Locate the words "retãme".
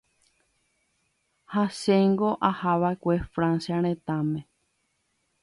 3.85-4.39